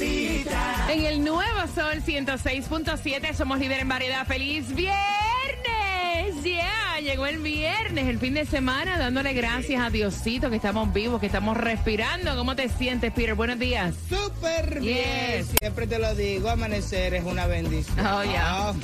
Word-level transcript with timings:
En 0.00 1.04
el 1.04 1.22
nuevo 1.22 1.60
sol 1.74 2.02
106.7 2.04 3.34
somos 3.34 3.58
líder 3.58 3.80
en 3.80 3.88
variedad. 3.88 4.26
¡Feliz 4.26 4.74
viernes! 4.74 4.96
¡Ya! 6.42 7.00
Llegó 7.02 7.26
el 7.26 7.38
viernes, 7.38 8.06
el 8.06 8.18
fin 8.18 8.34
de 8.34 8.46
semana, 8.46 8.96
dándole 8.96 9.32
gracias 9.34 9.82
a 9.82 9.90
Diosito 9.90 10.50
que 10.50 10.56
estamos 10.56 10.92
vivos, 10.92 11.20
que 11.20 11.26
estamos 11.26 11.56
respirando. 11.56 12.34
¿Cómo 12.36 12.54
te 12.56 12.68
sientes, 12.68 13.12
Peter? 13.12 13.34
Buenos 13.34 13.58
días. 13.58 13.94
Súper 14.08 14.80
bien. 14.80 15.38
Yes. 15.38 15.48
Siempre 15.58 15.86
te 15.86 15.98
lo 15.98 16.14
digo, 16.14 16.48
amanecer 16.48 17.14
es 17.14 17.24
una 17.24 17.46
bendición. 17.46 18.06
Oh, 18.06 18.22
yeah. 18.22 18.70
Oh. 18.70 18.74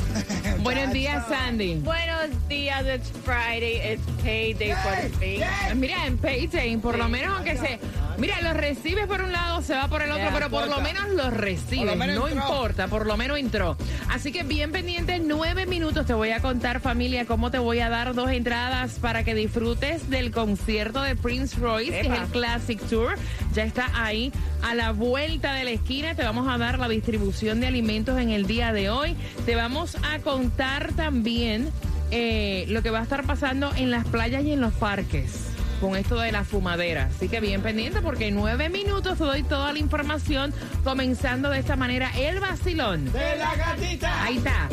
Buenos 0.62 0.92
días, 0.92 1.24
Sandy. 1.28 1.76
Buenos 1.76 2.30
días, 2.48 2.84
it's 2.86 3.10
Friday, 3.24 3.92
it's 3.92 4.02
payday 4.22 4.74
for 4.74 5.10
the 5.10 5.18
week. 5.18 5.74
Mira, 5.76 6.06
en 6.06 6.18
Payday, 6.18 6.76
por 6.78 6.98
lo 6.98 7.08
menos 7.08 7.36
aunque 7.36 7.56
se... 7.56 7.78
Mira, 8.18 8.40
los 8.42 8.54
recibes 8.54 9.06
por 9.06 9.22
un 9.22 9.30
lado, 9.32 9.62
se 9.62 9.74
va 9.74 9.86
por 9.88 10.02
el 10.02 10.10
otro, 10.10 10.18
Yeah. 10.24 10.32
pero 10.34 10.50
por 10.50 10.68
lo 10.68 10.80
menos 10.80 11.08
los 11.10 11.32
recibes. 11.32 11.78
Por 11.78 11.86
lo 11.90 11.96
menos 11.96 12.16
no 12.16 12.28
entró. 12.28 12.42
importa, 12.48 12.88
por 12.88 13.06
lo 13.06 13.16
menos 13.16 13.38
entró. 13.38 13.76
Así 14.10 14.32
que 14.32 14.42
bien 14.42 14.72
pendiente, 14.72 15.20
nueve 15.20 15.66
minutos 15.66 16.04
te 16.06 16.14
voy 16.14 16.30
a 16.32 16.40
contar, 16.40 16.80
familia, 16.80 17.26
cómo 17.26 17.50
te 17.52 17.58
voy 17.58 17.78
a 17.78 17.88
dar 17.88 18.14
dos 18.14 18.30
entradas 18.30 18.98
para 19.00 19.22
que 19.22 19.34
disfrutes 19.36 20.10
del 20.10 20.32
concierto 20.32 21.00
de 21.02 21.14
Prince 21.14 21.56
Royce, 21.60 21.92
que 22.00 22.08
es 22.08 22.12
el 22.12 22.26
Classic 22.26 22.80
Tour. 22.88 23.14
Ya 23.54 23.62
está 23.62 23.88
ahí 23.94 24.32
a 24.62 24.74
la 24.74 24.90
vuelta 24.90 25.54
de 25.54 25.62
la 25.64 25.70
esquina. 25.70 26.16
Te 26.16 26.24
vamos 26.24 26.48
a 26.48 26.58
dar 26.58 26.78
la 26.80 26.88
distribución 26.88 27.60
de 27.60 27.68
alimentos 27.68 28.18
en 28.18 28.30
el 28.30 28.46
día 28.48 28.72
de 28.72 28.90
hoy. 28.90 29.14
Te 29.46 29.54
vamos 29.54 29.96
a 30.02 30.18
contar 30.18 30.92
también 30.94 31.70
eh, 32.10 32.64
lo 32.68 32.82
que 32.82 32.90
va 32.90 32.98
a 32.98 33.02
estar 33.04 33.24
pasando 33.24 33.70
en 33.76 33.90
las 33.92 34.04
playas 34.06 34.42
y 34.42 34.52
en 34.52 34.60
los 34.60 34.72
parques 34.74 35.47
con 35.80 35.96
esto 35.96 36.18
de 36.18 36.32
la 36.32 36.44
fumadera. 36.44 37.08
Así 37.14 37.28
que 37.28 37.40
bien 37.40 37.62
pendiente 37.62 38.00
porque 38.00 38.28
en 38.28 38.34
nueve 38.34 38.68
minutos 38.68 39.18
te 39.18 39.24
doy 39.24 39.42
toda 39.42 39.72
la 39.72 39.78
información 39.78 40.52
comenzando 40.84 41.50
de 41.50 41.58
esta 41.58 41.76
manera 41.76 42.10
el 42.16 42.40
vacilón. 42.40 43.10
De 43.12 43.36
la 43.36 43.54
gatita. 43.54 44.24
Ahí 44.24 44.36
está. 44.36 44.68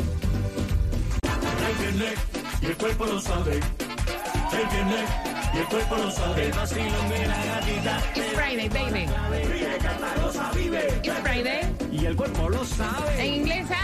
El 1.68 1.92
viene 1.92 2.12
y 2.62 2.66
el 2.66 2.76
cuerpo 2.76 3.06
lo 3.06 3.20
sabe. 3.20 3.52
El 3.52 4.68
viene 4.68 5.04
y 5.54 5.58
el 5.58 5.64
cuerpo 5.66 5.96
lo 5.96 6.10
sabe. 6.10 6.46
El 6.46 6.52
vacilón 6.52 7.08
de 7.08 7.26
la 7.26 7.44
gatita. 7.44 8.00
It's 8.14 8.26
Friday, 8.34 8.68
baby. 8.68 9.06
It's 11.02 11.18
Friday. 11.22 11.60
Y 11.92 12.06
el 12.06 12.16
cuerpo 12.16 12.48
lo 12.48 12.64
sabe. 12.64 13.26
En 13.26 13.34
inglés. 13.34 13.75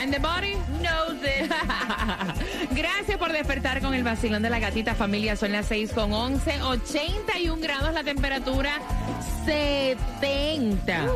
And 0.00 0.14
the 0.14 0.18
body 0.18 0.54
knows 0.80 1.22
it. 1.22 1.50
Gracias 2.74 3.18
por 3.18 3.32
despertar 3.32 3.82
con 3.82 3.92
el 3.92 4.02
vacilón 4.02 4.42
de 4.42 4.48
la 4.48 4.58
gatita 4.58 4.94
familia. 4.94 5.36
Son 5.36 5.52
las 5.52 5.66
6 5.66 5.92
con 5.92 6.14
11, 6.14 6.62
81 6.62 7.60
grados 7.60 7.92
la 7.92 8.02
temperatura, 8.02 8.80
70. 9.44 11.06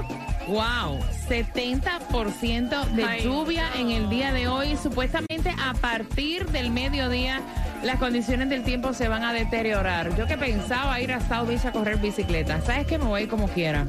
Wow, 0.49 1.01
70% 1.27 2.85
de 2.91 3.05
Ay, 3.05 3.23
lluvia 3.23 3.71
en 3.77 3.91
el 3.91 4.11
día 4.11 4.35
de 4.35 4.49
hoy. 4.49 4.77
Supuestamente 4.77 5.55
a 5.59 5.73
partir 5.73 6.47
del 6.51 6.71
mediodía 6.71 7.41
las 7.85 7.99
condiciones 7.99 8.49
del 8.49 8.63
tiempo 8.63 8.95
se 8.95 9.09
van 9.09 9.25
a 9.25 9.33
deteriorar. 9.33 10.17
Yo 10.17 10.27
que 10.27 10.39
pensaba 10.39 11.01
ir 11.01 11.13
a 11.13 11.21
South 11.21 11.49
Beach 11.49 11.65
a 11.67 11.73
correr 11.73 11.99
bicicleta. 11.99 12.61
¿Sabes 12.63 12.87
que 12.87 12.99
Me 12.99 13.05
voy 13.05 13.27
como 13.27 13.49
quiera. 13.49 13.87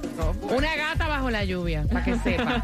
Una 0.49 0.75
gata 0.75 1.07
bajo 1.07 1.29
la 1.29 1.45
lluvia, 1.45 1.85
para 1.87 2.03
que 2.03 2.17
sepa. 2.19 2.61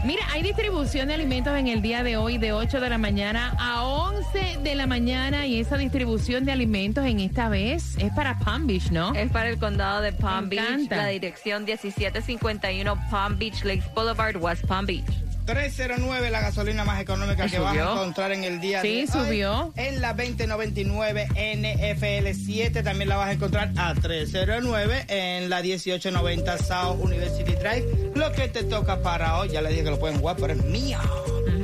Mira, 0.04 0.22
hay 0.32 0.42
distribución 0.42 1.08
de 1.08 1.14
alimentos 1.14 1.56
en 1.56 1.68
el 1.68 1.82
día 1.82 2.02
de 2.02 2.16
hoy 2.16 2.38
de 2.38 2.52
8 2.52 2.80
de 2.80 2.90
la 2.90 2.98
mañana 2.98 3.54
a 3.58 3.84
11 3.84 4.58
de 4.62 4.74
la 4.74 4.86
mañana 4.86 5.46
y 5.46 5.60
esa 5.60 5.76
distribución 5.76 6.44
de 6.44 6.52
alimentos 6.52 7.04
en 7.04 7.20
esta 7.20 7.48
vez 7.48 7.96
es 7.98 8.12
para 8.12 8.38
Palm 8.38 8.66
Beach, 8.66 8.90
¿no? 8.90 9.14
Es 9.14 9.30
para 9.30 9.50
el 9.50 9.58
condado 9.58 10.00
de 10.00 10.12
Palm 10.12 10.48
Beach, 10.48 10.90
la 10.90 11.06
dirección 11.06 11.64
1751 11.64 13.10
Palm 13.10 13.38
Beach 13.38 13.62
Lakes 13.64 13.86
Boulevard, 13.94 14.36
West 14.36 14.66
Palm 14.66 14.86
Beach. 14.86 15.23
309, 15.44 16.30
la 16.30 16.40
gasolina 16.40 16.84
más 16.84 17.00
económica 17.00 17.46
que 17.48 17.58
vas 17.58 17.76
a 17.76 17.80
encontrar 17.92 18.32
en 18.32 18.44
el 18.44 18.60
día 18.60 18.80
Sí, 18.82 18.88
de 18.88 19.00
hoy. 19.02 19.06
subió. 19.26 19.72
En 19.76 20.00
la 20.00 20.14
2099 20.14 21.26
NFL 21.34 22.32
7 22.44 22.82
también 22.82 23.08
la 23.08 23.16
vas 23.16 23.28
a 23.28 23.32
encontrar 23.32 23.70
a 23.76 23.94
309 23.94 25.04
en 25.08 25.50
la 25.50 25.60
1890 25.62 26.58
South 26.58 26.98
University 27.00 27.52
Drive. 27.54 27.84
Lo 28.14 28.32
que 28.32 28.48
te 28.48 28.64
toca 28.64 29.02
para 29.02 29.38
hoy, 29.38 29.48
ya 29.50 29.60
le 29.60 29.70
dije 29.70 29.84
que 29.84 29.90
lo 29.90 29.98
pueden 29.98 30.18
jugar, 30.18 30.36
pero 30.40 30.52
es 30.54 30.64
mío. 30.64 30.98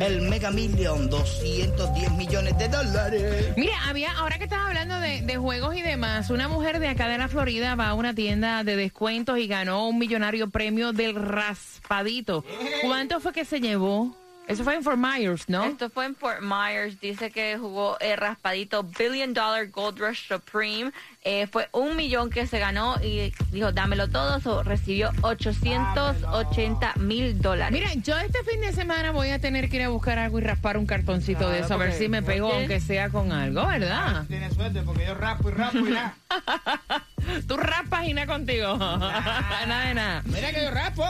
El 0.00 0.22
Mega 0.22 0.50
Million, 0.50 1.11
210 1.11 2.12
millones 2.12 2.56
de 2.59 2.69
dólares. 2.69 3.53
Mira, 3.56 3.75
había, 3.87 4.12
ahora 4.12 4.38
que 4.38 4.44
estás 4.44 4.61
hablando 4.66 4.99
de, 4.99 5.21
de 5.22 5.37
juegos 5.37 5.77
y 5.77 5.83
demás, 5.83 6.31
una 6.31 6.49
mujer 6.49 6.81
de 6.81 6.88
acá 6.88 7.06
de 7.09 7.19
la 7.19 7.28
Florida 7.28 7.75
va 7.75 7.88
a 7.88 7.94
una 7.94 8.15
tienda 8.15 8.65
de 8.65 8.77
descuentos 8.77 9.38
y 9.38 9.47
ganó 9.47 9.88
un 9.88 9.99
millonario 9.99 10.49
premio 10.49 10.93
del 10.93 11.15
raspadito. 11.15 12.44
¿Cuánto 12.83 13.21
fue 13.21 13.33
que 13.33 13.44
se 13.44 13.61
llevó? 13.61 14.19
Eso 14.50 14.65
fue 14.65 14.75
en 14.75 14.83
Fort 14.83 14.99
Myers, 14.99 15.49
¿no? 15.49 15.65
Esto 15.65 15.88
fue 15.91 16.06
en 16.06 16.15
Fort 16.16 16.41
Myers. 16.43 17.00
Dice 17.00 17.31
que 17.31 17.56
jugó 17.59 17.99
el 18.00 18.16
raspadito 18.16 18.83
Billion 18.83 19.33
Dollar 19.33 19.69
Gold 19.71 19.99
Rush 19.99 20.27
Supreme. 20.28 20.93
Eh, 21.22 21.47
fue 21.47 21.69
un 21.72 21.97
millón 21.97 22.31
que 22.31 22.47
se 22.47 22.59
ganó 22.59 22.97
y 23.03 23.33
dijo, 23.53 23.72
dámelo 23.72 24.09
todo. 24.09 24.41
So, 24.41 24.62
recibió 24.62 25.11
880 25.22 26.94
mil 26.97 27.41
dólares. 27.41 27.72
Mira, 27.72 27.93
yo 27.94 28.16
este 28.19 28.43
fin 28.44 28.61
de 28.61 28.72
semana 28.72 29.12
voy 29.12 29.31
a 29.31 29.38
tener 29.38 29.69
que 29.69 29.77
ir 29.77 29.83
a 29.83 29.88
buscar 29.88 30.19
algo 30.19 30.38
y 30.38 30.43
raspar 30.43 30.77
un 30.78 30.87
cartoncito 30.87 31.49
de 31.49 31.61
eso, 31.61 31.75
a 31.75 31.77
ver 31.77 31.93
si 31.93 32.09
me 32.09 32.22
pego, 32.22 32.49
porque- 32.49 32.61
aunque 32.61 32.81
sea 32.81 33.11
con 33.11 33.32
algo, 33.32 33.67
¿verdad? 33.67 34.25
Tienes 34.28 34.55
suerte 34.55 34.82
porque 34.82 35.06
yo 35.06 35.15
rapo 35.15 35.49
y 35.50 35.53
rapo 35.53 35.78
y 35.78 35.82
nada. 35.91 36.15
Tú 37.46 37.56
raspas 37.56 38.06
y 38.06 38.14
nada 38.14 38.26
contigo. 38.26 38.76
nada 38.78 39.86
de 39.88 39.94
nada. 39.94 40.22
Mira 40.24 40.50
que 40.52 40.62
yo 40.62 40.70
raspo, 40.70 41.04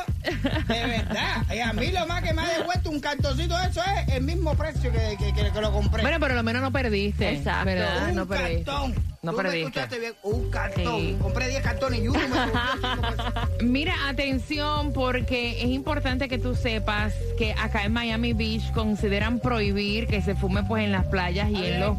de 0.69 0.87
verdad. 0.87 1.45
Y 1.55 1.59
a 1.61 1.73
mí 1.73 1.91
lo 1.93 2.07
más 2.07 2.23
que 2.23 2.33
me 2.35 2.43
ha 2.43 2.49
devuelto 2.59 2.91
un 2.91 3.01
cartoncito 3.01 3.57
de 3.59 3.69
eso 3.69 3.81
es 4.07 4.15
el 4.15 4.23
mismo 4.23 4.55
precio 4.55 4.91
que, 4.93 5.17
que, 5.19 5.33
que- 5.35 5.51
que 5.51 5.61
lo 5.61 5.73
compré. 5.73 6.03
Bueno, 6.03 6.21
por 6.21 6.33
lo 6.33 6.43
menos 6.43 6.63
no 6.63 6.71
perdiste. 6.73 7.31
Exacto. 7.31 7.65
¿Verdad? 7.67 8.09
un 8.11 8.15
No 8.17 8.27
perdiste. 8.27 8.65
cartón. 8.65 8.95
No 9.23 9.33
Tú 9.33 9.37
me 9.37 9.43
perdiste. 9.45 9.69
escuchaste 9.69 9.99
bien, 9.99 10.15
un 10.23 10.51
cartón. 10.51 10.99
Sí. 11.01 11.17
Compré 11.21 11.49
10 11.49 11.63
cartones 11.63 12.01
y 12.03 12.09
uno 12.09 12.19
me 12.21 12.37
devolvió 12.39 12.63
cinco 12.81 13.03
pesos. 13.03 13.33
Mira, 13.63 13.95
atención, 14.09 14.93
porque 14.95 15.59
es 15.63 15.69
importante 15.69 16.27
que 16.29 16.39
tú 16.39 16.55
sepas 16.55 17.13
que 17.37 17.53
acá 17.53 17.85
en 17.85 17.93
Miami 17.93 18.33
Beach 18.33 18.73
consideran 18.73 19.39
prohibir 19.41 20.07
que 20.07 20.23
se 20.23 20.35
fume 20.35 20.63
pues 20.65 20.85
en 20.85 20.93
las 20.93 21.05
playas 21.07 21.51
y 21.51 21.67
en 21.67 21.81
los 21.81 21.99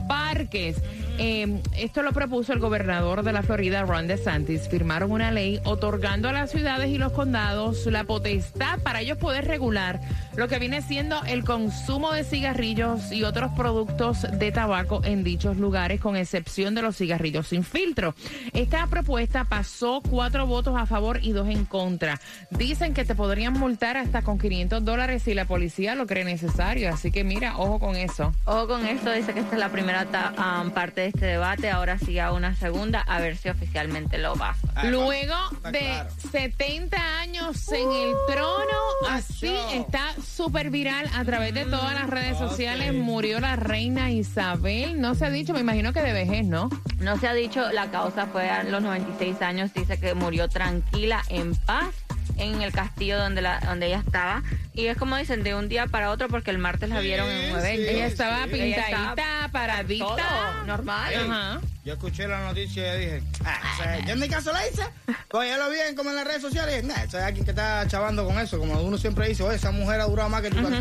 Eh, 1.18 1.62
esto 1.78 2.02
lo 2.02 2.14
propuso 2.14 2.54
el 2.54 2.60
gobernador 2.60 3.24
de 3.24 3.32
la 3.32 3.44
Florida, 3.44 3.84
Ron 3.84 4.08
DeSantis. 4.08 4.68
Firmaron 4.70 5.12
una 5.12 5.32
ley 5.32 5.60
otorgando 5.64 6.30
a 6.30 6.32
las 6.32 6.52
ciudades 6.52 6.90
y 6.90 6.98
los 6.98 7.12
condados 7.12 7.86
la 7.86 8.06
potestad 8.06 8.80
para 8.80 9.02
ellos 9.02 9.18
poder 9.18 9.46
regular 9.46 10.02
lo 10.36 10.48
que 10.48 10.60
viene 10.60 10.82
siendo 10.82 11.22
el 11.24 11.44
consumo 11.44 12.14
de 12.14 12.24
cigarrillos 12.24 13.12
y 13.12 13.24
otros 13.24 13.52
productos 13.52 14.22
de 14.32 14.52
tabaco 14.52 15.02
en 15.04 15.24
dichos 15.24 15.58
lugares, 15.58 16.00
con 16.00 16.16
excepción 16.16 16.74
de 16.76 16.82
los 16.82 16.98
cigarrillos 16.98 17.48
sin 17.48 17.64
filtro. 17.64 18.16
Esta 18.54 18.88
propuesta 18.88 19.44
pasó 19.46 20.02
cuatro 20.10 20.46
votos 20.48 20.76
a 20.78 20.86
favor 20.86 21.20
y 21.22 21.32
dos 21.34 21.48
en 21.50 21.66
contra. 21.66 22.20
Dicen 22.50 22.94
que 22.94 23.06
te 23.06 23.16
podrían 23.16 23.54
multar 23.54 23.98
hasta 23.98 24.22
con 24.22 24.40
500 24.40 24.84
dólares 24.86 25.24
si 25.24 25.34
la 25.34 25.46
policía 25.46 25.96
lo 25.96 26.08
cree 26.08 26.24
necesario. 26.24 26.94
Así 26.94 27.12
que 27.12 27.24
mira, 27.24 27.58
ojo 27.58 27.80
con 27.80 27.96
eso. 27.96 28.34
Ojo 28.46 28.68
con 28.68 28.86
esto, 28.86 29.12
dice 29.12 29.34
que 29.34 29.42
esta 29.42 29.54
es 29.56 29.60
la 29.60 29.70
primera 29.70 30.06
ta- 30.06 30.62
um, 30.64 30.72
parte 30.72 31.02
de 31.02 31.08
este 31.08 31.26
debate. 31.26 31.70
Ahora 31.70 32.00
sigue 32.00 32.22
a 32.22 32.32
una 32.32 32.56
segunda, 32.56 33.02
a 33.02 33.20
ver 33.20 33.38
si 33.38 33.50
oficialmente 33.50 34.18
lo 34.18 34.36
va. 34.36 34.56
Ah, 34.76 34.86
Luego 34.86 35.36
de 35.72 35.80
claro. 35.80 36.10
70 36.32 37.20
años 37.20 37.70
en 37.72 37.92
el 37.92 38.14
trono, 38.28 38.78
así 39.10 39.54
está 39.74 40.02
súper 40.22 40.70
viral 40.70 41.10
a 41.16 41.26
través 41.26 41.54
de 41.54 41.66
todas 41.66 41.94
las 41.94 42.10
redes 42.10 42.38
sociales. 42.38 42.94
Murió 42.94 43.40
la 43.40 43.56
reina 43.56 44.12
Isabel. 44.12 45.00
No 45.02 45.16
se 45.16 45.26
ha 45.26 45.30
dicho, 45.30 45.54
me 45.54 45.60
imagino 45.60 45.94
que 45.94 46.02
de 46.02 46.14
vejez, 46.14 46.46
¿no? 46.46 46.70
No 47.00 47.18
se 47.18 47.28
ha 47.28 47.34
dicho, 47.34 47.72
la 47.72 47.92
causa 47.92 48.28
fue 48.28 48.50
a 48.50 48.64
los 48.64 48.82
96 48.82 49.42
años, 49.42 49.74
dice 49.74 50.00
que 50.00 50.14
murió 50.14 50.48
tranquila, 50.48 51.24
en 51.30 51.56
paz. 51.56 51.96
En 52.42 52.62
el 52.62 52.72
castillo 52.72 53.18
donde, 53.18 53.42
la, 53.42 53.60
donde 53.62 53.88
ella 53.88 54.00
estaba. 54.00 54.44
Y 54.74 54.88
es 54.88 54.98
como 54.98 55.16
dicen, 55.18 55.44
de 55.44 55.54
un 55.56 55.70
día 55.70 55.88
para 55.88 56.12
otro, 56.12 56.28
porque 56.28 56.50
el 56.52 56.58
martes 56.58 56.90
la 56.90 57.00
Sí, 57.00 57.06
vieron 57.08 57.30
en 57.30 57.52
un 57.54 57.60
evento. 57.60 57.82
sí. 57.84 57.90
Ella 57.90 58.06
estaba 58.08 58.44
sí. 58.46 58.50
pintadita, 58.52 59.50
paradita. 59.52 60.06
Todo, 60.06 60.66
normal. 60.66 61.14
Ajá. 61.16 61.62
Yo 61.84 61.94
escuché 61.94 62.28
la 62.28 62.44
noticia 62.46 62.96
y 62.96 63.00
dije, 63.00 63.24
ah, 63.46 63.60
o 63.80 63.84
sea, 63.84 64.00
yo 64.06 64.14
en 64.14 64.20
mi 64.20 64.30
caso 64.30 64.52
la 64.54 64.68
hice. 64.68 64.84
Pues 65.30 65.50
ya 65.50 65.58
lo 65.58 65.70
vi 65.70 65.78
en- 65.88 65.96
como 65.96 66.10
en 66.12 66.16
las 66.16 66.26
redes 66.28 66.42
sociales. 66.42 66.84
Nah, 66.84 67.04
eso 67.04 67.18
es 67.18 67.24
alguien 67.24 67.44
que 67.46 67.52
está 67.52 67.88
chavando 67.88 68.26
con 68.26 68.38
eso. 68.40 68.60
Como 68.60 68.80
uno 68.82 68.98
siempre 68.98 69.28
dice, 69.28 69.44
oye, 69.44 69.56
esa 69.56 69.72
mujer 69.72 70.00
ha 70.02 70.06
durado 70.06 70.30
más 70.30 70.42
que 70.42 70.50
tu 70.52 70.60
uh 70.60 70.72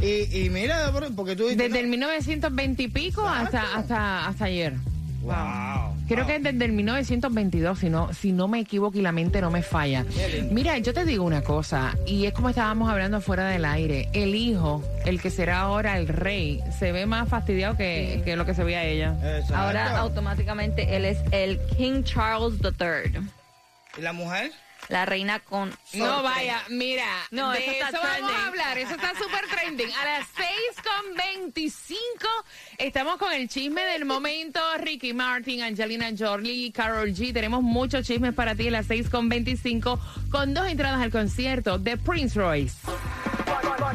Y, 0.00 0.44
y 0.44 0.50
mira, 0.50 0.90
por- 0.92 1.12
porque 1.16 1.34
tú 1.34 1.44
dices. 1.44 1.58
Desde 1.58 1.80
el 1.80 1.88
1920 1.88 2.82
y 2.84 2.88
pico 2.88 3.26
hasta, 3.28 3.74
hasta, 3.76 4.26
hasta 4.28 4.44
ayer. 4.44 4.74
Wow. 5.28 5.94
Creo 6.08 6.26
que 6.26 6.36
es 6.36 6.42
desde 6.42 6.64
el 6.64 6.72
1922, 6.72 7.78
si 7.78 7.90
no, 7.90 8.14
si 8.14 8.32
no 8.32 8.48
me 8.48 8.60
equivoco 8.60 8.96
y 8.96 9.02
la 9.02 9.12
mente 9.12 9.42
no 9.42 9.50
me 9.50 9.62
falla. 9.62 10.06
Mira, 10.50 10.78
yo 10.78 10.94
te 10.94 11.04
digo 11.04 11.22
una 11.22 11.42
cosa, 11.42 11.94
y 12.06 12.24
es 12.24 12.32
como 12.32 12.48
estábamos 12.48 12.90
hablando 12.90 13.20
fuera 13.20 13.46
del 13.48 13.66
aire. 13.66 14.08
El 14.14 14.34
hijo, 14.34 14.82
el 15.04 15.20
que 15.20 15.30
será 15.30 15.60
ahora 15.60 15.98
el 15.98 16.08
rey, 16.08 16.62
se 16.78 16.92
ve 16.92 17.04
más 17.04 17.28
fastidiado 17.28 17.76
que, 17.76 18.22
que 18.24 18.36
lo 18.36 18.46
que 18.46 18.54
se 18.54 18.64
veía 18.64 18.84
ella. 18.84 19.16
Exacto. 19.22 19.56
Ahora 19.56 19.98
automáticamente 19.98 20.96
él 20.96 21.04
es 21.04 21.18
el 21.30 21.60
King 21.76 22.04
Charles 22.04 22.54
III. 22.62 23.20
¿Y 23.98 24.00
la 24.00 24.14
mujer? 24.14 24.50
La 24.88 25.04
reina 25.04 25.40
con... 25.40 25.70
No 25.92 26.22
vaya, 26.22 26.62
mira, 26.70 27.04
No, 27.30 27.50
de 27.50 27.58
eso 27.58 27.88
eso, 27.88 27.98
vamos 28.02 28.32
a 28.32 28.46
hablar, 28.46 28.78
eso 28.78 28.94
está 28.94 29.12
súper 29.18 29.46
trending. 29.46 29.90
A 29.92 30.04
las 30.04 30.28
6 30.36 30.48
con 30.82 31.14
25 31.14 32.26
estamos 32.78 33.16
con 33.16 33.32
el 33.32 33.48
chisme 33.48 33.82
del 33.82 34.04
momento, 34.06 34.60
Ricky 34.78 35.12
Martin, 35.12 35.62
Angelina 35.62 36.10
Jolie, 36.18 36.72
Carol 36.72 37.08
G. 37.10 37.32
Tenemos 37.32 37.62
muchos 37.62 38.06
chismes 38.06 38.32
para 38.34 38.54
ti 38.54 38.68
a 38.68 38.70
las 38.70 38.86
6 38.86 39.10
con 39.10 39.28
25 39.28 40.00
con 40.30 40.54
dos 40.54 40.66
entradas 40.66 41.02
al 41.02 41.10
concierto 41.10 41.78
de 41.78 41.96
Prince 41.96 42.38
Royce. 42.38 42.78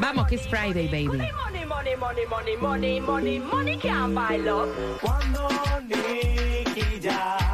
Vamos, 0.00 0.26
que 0.28 0.36
es 0.36 0.48
Friday, 0.48 0.86
baby. 0.86 1.06
Money, 1.06 1.32
money, 1.66 1.96
money, 1.96 2.26
money, 2.26 2.56
money, 2.56 3.00
money, 3.00 3.40
money 3.40 3.78
can't 3.78 4.14
buy 4.14 4.38
love. 4.38 4.70
Cuando 5.00 5.48
Nicky 5.88 7.00
Jam 7.00 7.53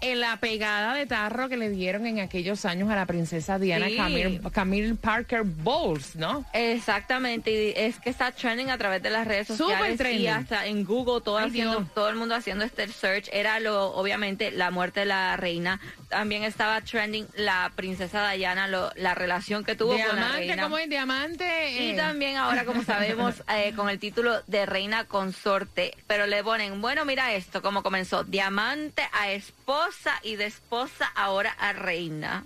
en 0.00 0.20
la 0.20 0.36
pegada 0.38 0.94
de 0.94 1.06
tarro 1.06 1.48
que 1.48 1.56
le 1.56 1.70
dieron 1.70 2.06
en 2.06 2.20
aquellos 2.20 2.64
años 2.64 2.88
a 2.90 2.96
la 2.96 3.06
princesa 3.06 3.58
Diana 3.58 3.88
Sí. 3.88 3.96
Camille, 3.96 4.40
Camille 4.52 4.94
Parker 4.94 5.42
Bowles, 5.42 6.14
¿no? 6.16 6.44
Exactamente, 6.52 7.50
y 7.50 7.72
es 7.76 7.98
que 7.98 8.10
está 8.10 8.30
trending 8.32 8.70
a 8.70 8.78
través 8.78 9.02
de 9.02 9.10
las 9.10 9.26
redes 9.26 9.48
Súper 9.48 9.58
sociales 9.66 9.98
trending. 9.98 10.22
y 10.22 10.28
hasta 10.28 10.66
en 10.66 10.84
Google 10.84 11.20
todo, 11.22 11.38
Ay, 11.38 11.48
haciendo, 11.48 11.78
Dios. 11.80 11.94
todo 11.94 12.08
el 12.08 12.16
mundo 12.16 12.34
haciendo 12.34 12.64
este 12.64 12.86
search. 12.88 13.28
Era 13.32 13.58
lo, 13.60 13.88
obviamente, 13.94 14.50
la 14.50 14.70
muerte 14.70 15.00
de 15.00 15.06
la 15.06 15.36
reina. 15.36 15.80
También 16.10 16.42
estaba 16.44 16.80
trending 16.82 17.26
la 17.36 17.72
princesa 17.76 18.30
Diana, 18.32 18.66
lo- 18.66 18.92
la 18.96 19.14
relación 19.14 19.64
que 19.64 19.76
tuvo 19.76 19.90
con 19.92 19.98
la 20.00 20.04
Diamante, 20.12 20.38
reina. 20.38 20.62
¿cómo 20.64 20.76
es 20.76 20.88
diamante? 20.90 21.70
Y 21.72 21.90
Eh, 21.92 21.96
también 21.96 22.36
ahora, 22.36 22.64
como 22.64 22.82
sabemos, 22.82 23.36
eh, 23.48 23.72
con 23.76 23.88
el 23.88 23.98
título 24.00 24.42
de 24.48 24.66
reina 24.66 25.04
consorte, 25.04 25.94
pero 26.08 26.26
le 26.26 26.42
ponen, 26.44 26.82
bueno, 26.82 27.04
mira 27.04 27.32
esto, 27.32 27.62
cómo 27.62 27.82
comenzó, 27.84 28.24
diamante 28.24 29.08
a 29.12 29.30
esposa 29.30 30.18
y 30.22 30.34
de 30.36 30.46
esposa 30.46 31.06
ahora 31.14 31.52
a 31.60 31.72
reina. 31.72 32.44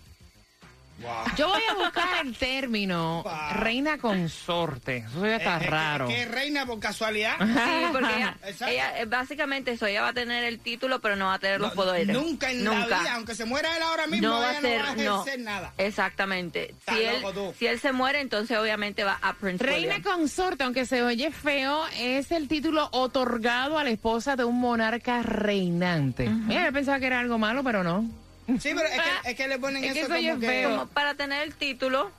Yo 1.37 1.49
voy 1.49 1.62
a 1.70 1.75
buscar 1.75 2.25
el 2.25 2.37
término 2.37 3.23
Wow. 3.25 3.32
reina 3.61 3.99
consorte. 3.99 4.99
Eso 4.99 5.26
ya 5.26 5.37
está 5.37 5.58
Eh, 5.58 5.64
eh, 5.64 5.67
raro. 5.70 6.06
¿Qué 6.08 6.25
reina 6.25 6.64
por 6.67 6.79
casualidad? 6.79 7.35
Sí, 7.38 7.87
porque 7.93 8.14
ella, 8.73 9.00
eh, 9.00 9.05
básicamente 9.06 9.73
eso, 9.73 9.87
ella 9.87 10.02
va 10.02 10.08
a 10.08 10.12
tener 10.12 10.44
el 10.44 10.61
título, 10.61 11.00
pero 11.00 11.17
no 11.17 11.26
va 11.26 11.35
a 11.35 11.38
tener 11.38 11.61
los 11.61 11.70
No, 11.70 11.75
poderes. 11.82 12.14
Nunca 12.17 12.50
en 12.50 12.64
la 12.64 12.87
vida, 12.87 13.14
aunque 13.14 13.35
se 13.35 13.44
muera 13.44 13.76
él 13.76 13.82
ahora 13.82 14.06
mismo, 14.06 14.29
no 14.29 14.35
va 14.41 14.50
ella 14.50 14.58
a 14.58 14.61
ser, 14.62 14.79
no 14.79 14.85
va 14.85 14.91
a 14.91 14.94
no. 14.96 15.20
ejercer 15.23 15.41
nada. 15.41 15.73
Exactamente. 15.79 16.75
Si 16.88 17.02
él, 17.02 17.23
si 17.58 17.79
se 17.79 17.93
muere, 17.93 18.20
entonces 18.20 18.56
obviamente 18.56 19.05
va 19.05 19.19
a 19.20 19.35
Prince 19.35 19.64
Reina 19.64 19.96
William. 19.96 20.02
consorte, 20.02 20.64
aunque 20.64 20.87
se 20.87 21.02
oye 21.02 21.31
feo, 21.32 21.85
es 21.99 22.31
el 22.31 22.46
título 22.49 22.88
otorgado 22.93 23.79
a 23.79 23.85
la 23.85 23.91
esposa 23.91 24.37
de 24.37 24.44
un 24.44 24.61
monarca 24.61 25.23
reinante. 25.23 26.29
Mira, 26.29 26.67
yo 26.67 26.73
pensaba 26.73 26.99
que 27.00 27.06
era 27.06 27.19
algo 27.20 27.38
malo, 27.38 27.62
pero 27.64 27.82
no. 27.82 28.05
Sí, 28.46 28.73
pero 28.75 28.87
es 28.87 29.00
que, 29.00 29.31
es 29.31 29.37
que 29.37 29.49
le 29.49 29.58
ponen 29.58 29.85
Es 29.85 29.93
que 29.94 30.00
eso 30.02 30.17
ya 30.19 30.31
como 30.35 30.41
que... 30.46 30.64
Como 30.64 30.87
para 30.88 31.14
tener 31.14 31.43
el 31.43 31.55
título, 31.55 32.11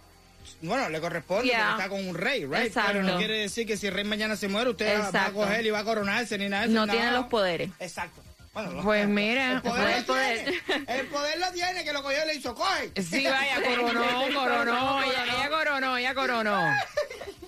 Bueno, 0.61 0.89
le 0.89 0.99
corresponde 0.99 1.45
Yeah. 1.47 1.67
porque 1.71 1.81
está 1.83 1.89
con 1.89 2.07
un 2.07 2.15
rey, 2.15 2.45
right? 2.45 2.65
Exacto. 2.67 2.91
Pero 2.93 3.03
no 3.03 3.17
quiere 3.17 3.37
decir 3.39 3.65
que 3.67 3.77
si 3.77 3.87
el 3.87 3.93
rey 3.93 4.03
mañana 4.05 4.35
se 4.35 4.47
muere, 4.47 4.69
usted 4.71 4.99
va 4.99 5.03
a 5.05 5.07
Exacto. 5.07 5.33
coger 5.33 5.65
y 5.65 5.69
va 5.69 5.79
a 5.79 5.83
coronarse 5.83 6.37
ni 6.37 6.49
nada 6.49 6.63
de 6.67 6.73
eso. 6.73 6.85
no 6.85 6.91
tiene 6.91 7.11
los 7.11 7.25
poderes. 7.27 7.69
Exacto. 7.79 8.21
Bueno, 8.53 8.71
lo- 8.71 8.83
Pues 8.83 9.05
mira, 9.07 9.51
el 9.53 9.61
poder, 9.61 9.89
el 9.89 9.99
lo 10.01 10.05
poder. 10.07 10.45
tiene. 10.65 10.85
El 10.99 11.07
poder 11.07 11.39
lo 11.39 11.51
tiene, 11.51 11.83
que 11.83 11.91
lo 11.93 12.01
cogió 12.01 12.23
y 12.23 12.27
le 12.27 12.35
hizo 12.35 12.55
coge. 12.55 12.91
Sí, 13.01 13.25
vaya, 13.27 13.61
coronó, 13.61 14.03
coronó, 14.33 15.03
ella, 15.03 15.23
ella 15.25 15.49
coronó, 15.49 15.97
ella 15.97 16.15
coronó. 16.15 16.73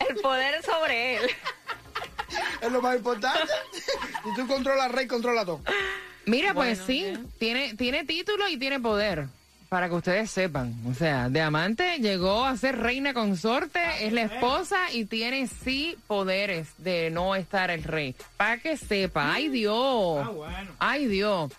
El 0.10 0.16
poder 0.18 0.62
sobre 0.66 1.16
él. 1.18 1.30
Es 2.62 2.72
lo 2.72 2.82
más 2.82 2.98
importante. 2.98 3.54
y 4.26 4.36
tú 4.36 4.46
controlas 4.48 4.92
rey, 4.92 5.08
controla 5.08 5.46
todo. 5.46 5.62
Mira, 6.28 6.54
pues 6.54 6.80
sí, 6.86 7.14
tiene, 7.40 7.74
tiene 7.76 8.04
título 8.04 8.48
y 8.50 8.58
tiene 8.58 8.80
poder. 8.80 9.28
Para 9.70 9.90
que 9.90 9.96
ustedes 9.96 10.30
sepan. 10.30 10.74
O 10.90 10.94
sea, 10.94 11.30
Diamante 11.30 11.98
llegó 12.00 12.46
a 12.46 12.56
ser 12.56 12.78
reina 12.78 13.14
consorte, 13.14 13.80
es 14.02 14.14
la 14.14 14.24
esposa 14.24 14.78
y 14.94 15.06
tiene 15.06 15.48
sí 15.48 15.98
poderes 16.06 16.70
de 16.78 17.10
no 17.10 17.36
estar 17.36 17.72
el 17.72 17.84
rey. 17.84 18.14
Para 18.38 18.58
que 18.60 18.78
sepa. 18.78 19.34
¡Ay, 19.34 19.50
Dios! 19.50 20.20
Ah, 20.26 20.30
bueno. 20.30 20.72
¡Ay, 20.80 21.08
Dios! 21.08 21.52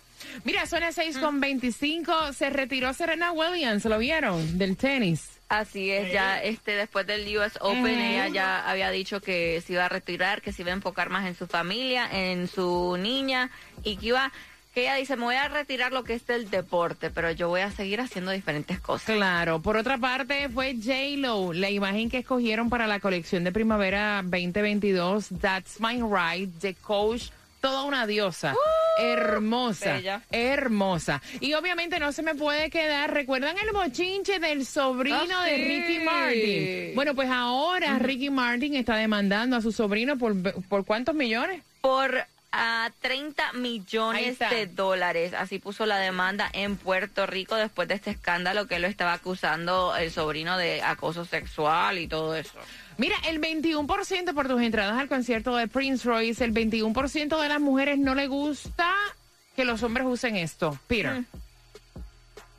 Mira, 0.43 0.63
las 0.71 0.95
6 0.95 1.17
con 1.17 1.39
25. 1.39 2.33
Se 2.33 2.49
retiró 2.49 2.93
Serena 2.93 3.31
Williams, 3.31 3.85
¿lo 3.85 3.97
vieron? 3.97 4.57
Del 4.57 4.77
tenis. 4.77 5.39
Así 5.49 5.89
es, 5.89 6.13
ya 6.13 6.39
este 6.43 6.73
después 6.73 7.07
del 7.07 7.25
US 7.35 7.57
Open 7.59 7.99
ella 7.99 8.27
ya 8.27 8.69
había 8.69 8.91
dicho 8.91 9.19
que 9.19 9.59
se 9.65 9.73
iba 9.73 9.85
a 9.85 9.89
retirar, 9.89 10.43
que 10.43 10.53
se 10.53 10.61
iba 10.61 10.69
a 10.69 10.75
enfocar 10.75 11.09
más 11.09 11.25
en 11.25 11.33
su 11.33 11.47
familia, 11.47 12.07
en 12.11 12.47
su 12.47 12.97
niña 12.99 13.49
y 13.83 13.97
que 13.97 14.07
iba 14.07 14.31
que 14.73 14.81
ella 14.81 14.95
dice, 14.95 15.15
"Me 15.17 15.23
voy 15.23 15.35
a 15.35 15.47
retirar 15.47 15.91
lo 15.91 16.03
que 16.03 16.13
es 16.13 16.25
del 16.27 16.49
deporte, 16.49 17.09
pero 17.09 17.31
yo 17.31 17.49
voy 17.49 17.61
a 17.61 17.71
seguir 17.71 18.01
haciendo 18.01 18.31
diferentes 18.31 18.79
cosas." 18.79 19.15
Claro, 19.15 19.61
por 19.61 19.77
otra 19.77 19.97
parte 19.97 20.47
fue 20.49 20.75
J-Lo, 20.75 21.53
la 21.53 21.69
imagen 21.69 22.09
que 22.09 22.19
escogieron 22.19 22.69
para 22.69 22.87
la 22.87 22.99
colección 22.99 23.43
de 23.43 23.51
primavera 23.51 24.21
2022, 24.23 25.27
That's 25.41 25.79
My 25.79 25.99
Right, 26.01 26.49
de 26.61 26.73
Coach, 26.75 27.29
toda 27.61 27.83
una 27.83 28.07
diosa, 28.07 28.55
hermosa, 28.99 29.93
bella. 29.93 30.21
hermosa. 30.31 31.21
Y 31.41 31.53
obviamente 31.53 31.99
no 31.99 32.11
se 32.11 32.21
me 32.23 32.35
puede 32.35 32.69
quedar, 32.69 33.13
¿recuerdan 33.13 33.55
el 33.57 33.71
bochinche 33.73 34.39
del 34.39 34.65
sobrino 34.65 35.17
Ah, 35.35 35.45
de 35.45 35.55
sí. 35.55 35.63
Ricky 35.65 35.99
Martin? 36.05 36.95
Bueno, 36.95 37.15
pues 37.15 37.29
ahora 37.29 37.99
Ricky 37.99 38.29
Martin 38.29 38.75
está 38.75 38.95
demandando 38.95 39.55
a 39.57 39.61
su 39.61 39.71
sobrino 39.71 40.17
por, 40.17 40.35
¿por 40.67 40.85
cuántos 40.85 41.15
millones? 41.15 41.61
Por 41.81 42.23
a 42.51 42.91
30 43.01 43.51
Ahí 43.51 43.57
millones 43.59 44.39
de 44.39 44.67
dólares. 44.67 45.33
Así 45.33 45.59
puso 45.59 45.85
la 45.85 45.97
demanda 45.97 46.49
en 46.53 46.77
Puerto 46.77 47.25
Rico 47.25 47.55
después 47.55 47.87
de 47.87 47.95
este 47.95 48.11
escándalo 48.11 48.67
que 48.67 48.79
lo 48.79 48.87
estaba 48.87 49.13
acusando 49.13 49.95
el 49.95 50.11
sobrino 50.11 50.57
de 50.57 50.81
acoso 50.81 51.25
sexual 51.25 51.99
y 51.99 52.07
todo 52.07 52.35
eso. 52.35 52.57
Mira, 52.97 53.15
el 53.27 53.39
21% 53.39 54.33
por 54.33 54.47
tus 54.47 54.61
entradas 54.61 54.99
al 54.99 55.07
concierto 55.07 55.55
de 55.55 55.67
Prince 55.67 56.07
Royce, 56.07 56.43
el 56.43 56.53
21% 56.53 57.41
de 57.41 57.47
las 57.49 57.61
mujeres 57.61 57.97
no 57.97 58.15
le 58.15 58.27
gusta 58.27 58.93
que 59.55 59.63
los 59.63 59.83
hombres 59.83 60.05
usen 60.07 60.35
esto. 60.35 60.77
Peter. 60.87 61.21
Mm. 61.21 61.25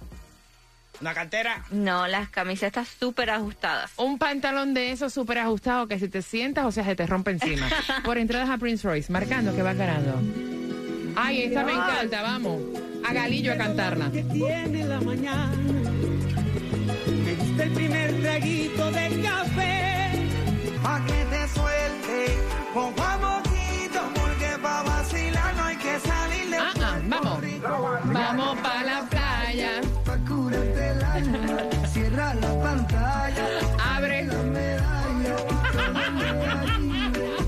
Una 1.01 1.15
cartera. 1.15 1.63
No, 1.71 2.07
las 2.07 2.29
camisetas 2.31 2.89
súper 2.89 3.31
ajustadas. 3.31 3.93
Un 3.97 4.19
pantalón 4.19 4.75
de 4.75 4.93
esos 4.93 5.13
súper 5.13 5.39
ajustado 5.39 5.87
que 5.89 5.99
si 5.99 6.09
te 6.09 6.23
sientas, 6.23 6.65
o 6.65 6.73
sea, 6.73 6.85
se 6.85 6.97
te 6.97 7.07
rompe 7.07 7.31
encima. 7.33 7.69
Por 8.05 8.19
entradas 8.19 8.49
a 8.51 8.59
Prince 8.59 8.87
Royce, 8.87 9.13
marcando 9.13 9.55
que 9.55 9.63
va 9.63 9.75
ganando. 9.75 10.21
Ay, 11.17 11.43
esta 11.43 11.65
me 11.65 11.73
encanta, 11.73 12.23
vamos. 12.23 12.61
A 13.09 13.13
Galillo 13.13 13.53
a 13.53 13.57
cantarla. 13.57 14.11
que 14.11 14.23
tiene 14.25 14.85
la 14.85 15.01
mañana. 15.01 15.53
Me 17.25 17.35
diste 17.35 17.63
el 17.63 17.73
primer 17.73 18.21
traguito 18.21 18.91
de 18.91 19.23
café. 19.23 20.11
Pa' 20.83 21.05
que 21.05 21.25
te 21.25 21.49
suelte, 21.49 22.39
poquito, 22.73 24.01
porque 24.15 24.59
pa' 24.63 24.83
vacilar 24.83 25.57
no 25.57 25.65
hay 25.65 25.77
que 25.77 25.99
salir 26.01 26.51
de 26.51 26.57
Ah, 26.59 26.73
ah, 26.83 26.99
vamos. 27.09 27.41
Vamos 28.05 28.59
para 28.59 28.83
la 28.83 29.16
la 32.35 32.63
pantalla, 32.63 33.47
Abre. 33.97 34.25
la 34.25 34.43
medalla, 34.43 35.37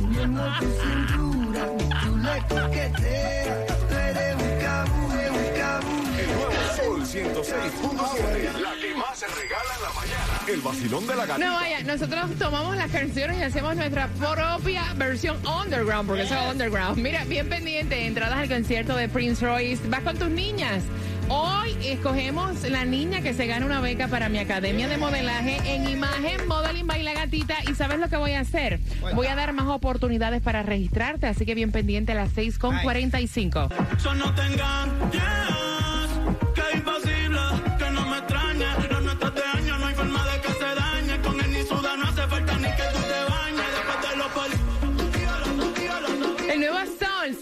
viendo 0.08 0.42
tu 0.58 0.66
cintura, 0.80 1.66
tú 2.04 2.16
le 2.16 2.38
coqueteas, 2.48 3.66
tú 3.88 3.94
eres 3.94 4.34
un 4.34 4.60
cabule, 4.60 5.30
un 5.30 5.58
cabule. 5.58 6.22
El 6.22 6.26
nuevo 6.34 6.52
Sol 6.76 7.02
106.7. 7.02 8.60
La 8.60 8.72
que 8.80 8.94
más 8.96 9.18
se 9.18 9.26
regala 9.26 9.74
en 9.76 9.82
la 9.82 9.92
mañana. 9.94 10.40
El 10.46 10.60
vacilón 10.60 11.06
de 11.06 11.16
la 11.16 11.26
gatita. 11.26 11.46
No 11.46 11.54
vaya, 11.54 11.82
nosotros 11.82 12.30
tomamos 12.38 12.76
las 12.76 12.90
canciones 12.90 13.38
y 13.38 13.42
hacemos 13.42 13.76
nuestra 13.76 14.08
propia 14.08 14.84
versión 14.96 15.36
underground, 15.46 16.08
porque 16.08 16.22
eso 16.22 16.34
es 16.34 16.52
underground. 16.52 16.98
Mira, 16.98 17.24
bien 17.24 17.48
pendiente, 17.48 18.06
entradas 18.06 18.38
al 18.38 18.48
concierto 18.48 18.96
de 18.96 19.08
Prince 19.08 19.44
Royce. 19.44 19.86
Vas 19.88 20.00
con 20.02 20.16
tus 20.16 20.30
niñas. 20.30 20.82
Hoy 21.28 21.76
escogemos 21.84 22.62
la 22.70 22.84
niña 22.84 23.20
que 23.20 23.34
se 23.34 23.46
gana 23.46 23.66
una 23.66 23.80
beca 23.80 24.08
para 24.08 24.28
mi 24.28 24.38
academia 24.38 24.88
de 24.88 24.96
modelaje 24.96 25.58
en 25.74 25.88
imagen 25.88 26.46
Modeling 26.48 26.86
Baila 26.86 27.12
Gatita. 27.12 27.56
¿Y 27.70 27.74
sabes 27.74 27.98
lo 27.98 28.08
que 28.08 28.16
voy 28.16 28.32
a 28.32 28.40
hacer? 28.40 28.80
Voy 29.14 29.26
a 29.26 29.34
dar 29.34 29.52
más 29.52 29.66
oportunidades 29.66 30.40
para 30.40 30.62
registrarte, 30.62 31.26
así 31.26 31.44
que 31.44 31.54
bien 31.54 31.72
pendiente 31.72 32.12
a 32.12 32.14
las 32.14 32.30
6 32.32 32.58
con 32.58 32.78
45. 32.78 33.68
Eso 33.96 34.14
no 34.14 34.34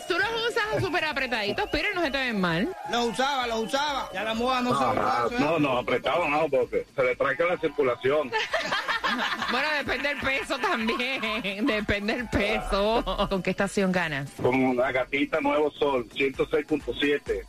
Tú 0.07 0.17
los 0.19 0.51
usas 0.51 0.83
súper 0.83 1.05
apretaditos, 1.05 1.69
pero 1.71 1.89
no 1.95 2.03
se 2.03 2.11
te 2.11 2.19
ven 2.19 2.41
mal. 2.41 2.69
Los 2.91 3.11
usaba, 3.11 3.47
los 3.47 3.61
usaba. 3.61 4.09
Ya 4.13 4.25
la 4.25 4.35
moda 4.35 4.61
no, 4.61 4.77
se 4.77 4.85
No, 4.85 4.95
no, 4.95 5.27
eso, 5.27 5.35
¿eh? 5.35 5.39
no, 5.39 5.59
no, 5.61 5.79
apretado 5.79 6.29
no, 6.29 6.49
porque 6.49 6.85
se 6.97 7.03
le 7.05 7.15
trae 7.17 7.37
la 7.49 7.59
circulación. 7.59 8.31
Bueno, 9.51 9.67
depende 9.77 10.09
del 10.11 10.21
peso 10.21 10.57
también. 10.59 11.67
Depende 11.67 12.15
del 12.15 12.29
peso. 12.29 13.03
¿Con 13.29 13.43
qué 13.43 13.51
estación 13.51 13.91
ganas? 13.91 14.31
Con 14.41 14.55
una 14.63 14.93
gatita 14.93 15.41
Nuevo 15.41 15.73
Sol, 15.73 16.09
106.7. 16.11 17.45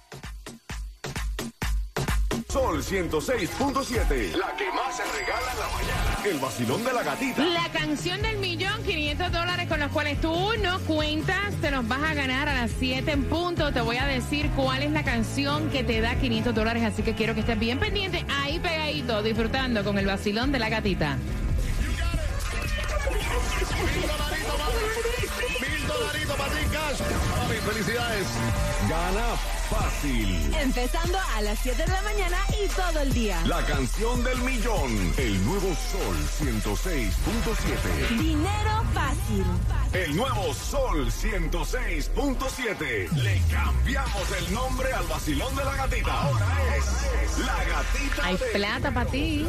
Sol 2.51 2.84
106.7. 2.84 4.36
La 4.36 4.53
que 4.58 4.70
más 4.74 4.98
se 4.98 5.03
regala 5.05 5.51
en 5.53 5.60
la 5.60 5.70
mañana. 5.70 6.17
El 6.25 6.38
vacilón 6.38 6.84
de 6.84 6.91
la 6.91 7.01
gatita. 7.01 7.46
La 7.46 7.72
canción 7.72 8.22
del 8.22 8.39
millón, 8.39 8.84
500 8.84 9.31
dólares 9.31 9.70
con 9.70 9.79
los 9.79 9.89
cuales 9.89 10.20
tú 10.20 10.51
no 10.62 10.81
cuentas, 10.81 11.55
te 11.62 11.72
los 11.72 11.88
vas 11.88 12.03
a 12.03 12.13
ganar 12.13 12.50
a 12.50 12.53
las 12.53 12.72
7 12.77 13.10
en 13.10 13.24
punto. 13.24 13.72
Te 13.72 13.79
voy 13.79 13.96
a 13.96 14.05
decir 14.05 14.50
cuál 14.53 14.84
es 14.84 14.91
la 14.91 15.05
canción 15.05 15.70
que 15.70 15.86
te 15.86 16.01
da 16.01 16.15
500 16.15 16.53
dólares, 16.53 16.84
así 16.84 17.03
que 17.03 17.15
quiero 17.15 17.36
que 17.36 17.39
estés 17.39 17.58
bien 17.58 17.79
pendiente, 17.79 18.25
ahí 18.27 18.60
pegadito, 18.60 19.24
disfrutando 19.24 19.86
con 19.86 19.98
el 19.98 20.05
vacilón 20.05 20.51
de 20.51 20.60
la 20.60 20.67
gatita. 20.67 21.15
Mil 25.62 25.88
dolaritos 25.88 26.36
para 26.36 26.53
ti, 26.53 26.65
cash. 26.70 27.00
Mami, 27.31 27.55
felicidades. 27.62 28.27
Gana 28.89 29.61
fácil. 29.72 30.54
Empezando 30.60 31.18
a 31.36 31.42
las 31.42 31.58
7 31.60 31.82
de 31.82 31.92
la 31.92 32.01
mañana 32.01 32.38
y 32.62 32.68
todo 32.70 33.00
el 33.00 33.13
día. 33.13 33.42
La 33.46 33.66
canción 33.66 34.22
del 34.24 34.42
millón. 34.42 35.13
El 35.18 35.46
nuevo 35.46 35.74
Sol 35.92 36.16
106.7. 36.42 38.20
Dinero 38.20 38.84
fácil. 38.94 39.46
El 39.94 40.16
nuevo 40.16 40.54
Sol 40.54 41.10
106.7. 41.10 43.10
Le 43.12 43.42
cambiamos 43.50 44.32
el 44.40 44.54
nombre 44.54 44.94
al 44.94 45.08
vacilón 45.08 45.56
de 45.56 45.63
la 45.63 45.75
gatita. 45.75 46.22
Ahora 46.22 46.48
es 46.78 47.40
la 47.40 47.63
gatita. 47.63 48.25
Hay 48.25 48.38
plata 48.54 48.94
para 48.94 49.10
ti. 49.10 49.48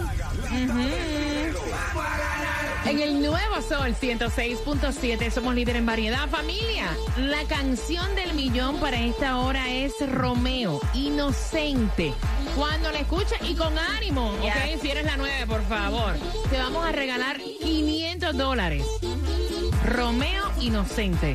En 2.84 3.00
el 3.00 3.22
nuevo 3.22 3.62
Sol 3.62 3.94
106.7 4.00 5.30
somos 5.30 5.54
líder 5.54 5.76
en 5.76 5.86
variedad. 5.86 6.28
Familia, 6.28 6.94
la 7.16 7.44
canción 7.44 8.14
del 8.14 8.34
millón 8.34 8.78
para 8.80 9.00
esta 9.00 9.38
hora 9.38 9.70
es 9.70 9.94
Romeo, 10.12 10.78
Inocente. 10.92 12.12
Cuando 12.54 12.92
la 12.92 12.98
escuches 12.98 13.38
y 13.48 13.54
con 13.54 13.76
ánimo, 13.78 14.32
¿ok? 14.42 14.80
Si 14.80 14.90
eres 14.90 15.04
la 15.04 15.16
9, 15.16 15.46
por 15.46 15.62
favor. 15.64 16.14
Te 16.50 16.58
vamos 16.58 16.84
a 16.84 16.92
regalar 16.92 17.38
500 17.38 18.36
dólares. 18.36 18.84
Romeo, 19.86 20.44
Inocente. 20.60 21.34